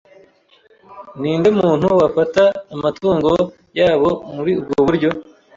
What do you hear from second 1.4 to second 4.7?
muntu wafata amatungo yabo muri